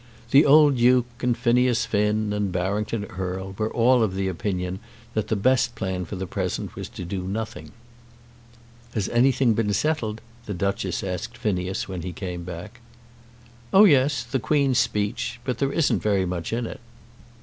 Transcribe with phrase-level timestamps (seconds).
[0.31, 4.79] The old Duke and Phineas Finn and Barrington Erle were all of opinion
[5.13, 7.69] that the best plan for the present was to do nothing.
[8.95, 12.81] "Has anything been settled?" the Duchess asked Phineas when he came back.
[13.71, 15.39] "Oh yes; the Queen's Speech.
[15.43, 16.79] But there isn't very much in it."